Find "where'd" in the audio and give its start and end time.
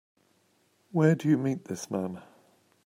0.91-1.25